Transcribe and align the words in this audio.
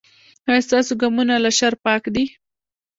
ایا 0.49 0.65
ستاسو 0.67 0.93
ګامونه 1.01 1.33
له 1.43 1.51
شر 1.57 1.73
پاک 1.85 2.03
دي؟ 2.15 2.25